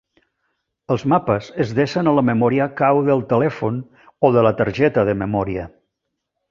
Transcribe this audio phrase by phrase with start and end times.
[0.95, 3.81] Els mapes es desen a la memòria cau del telèfon
[4.31, 5.73] o de la targeta de memòria.